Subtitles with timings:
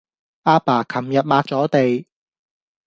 [0.41, 2.07] 阿爸琴日抹咗地